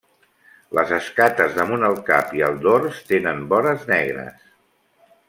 Les 0.77 0.93
escates 0.95 1.53
damunt 1.59 1.85
el 1.89 1.99
cap 2.09 2.33
i 2.39 2.43
el 2.49 2.57
dors 2.65 3.03
tenen 3.13 3.45
vores 3.53 3.85
negres. 3.93 4.49